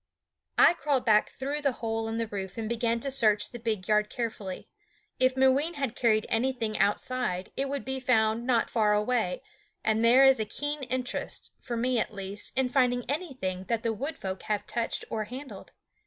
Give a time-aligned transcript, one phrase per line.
[0.57, 3.87] I crawled back through the hole in the roof and began to search the big
[3.87, 4.67] yard carefully.
[5.19, 9.43] If Mooween had carried anything outside, it would be found not far away;
[9.83, 13.93] and there is a keen interest, for me at least, in finding anything that the
[13.93, 15.71] Wood Folk have touched or handled.